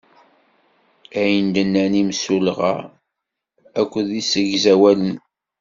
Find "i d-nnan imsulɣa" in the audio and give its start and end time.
1.49-2.75